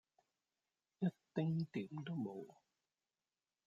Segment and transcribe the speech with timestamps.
[0.99, 2.55] 一丁點都無